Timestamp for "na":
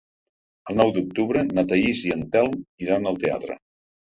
1.49-1.65